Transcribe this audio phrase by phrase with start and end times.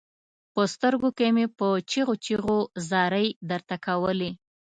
[0.53, 2.57] په سترګو کې مې په چيغو چيغو
[2.89, 4.31] زارۍ درته کولې.